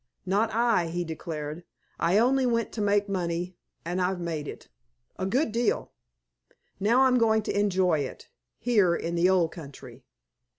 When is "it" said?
4.47-4.67, 7.99-8.27